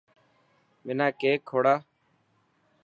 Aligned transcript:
منا 0.85 1.07
ڪيڪ 1.19 1.39
کوڙا. 1.49 1.75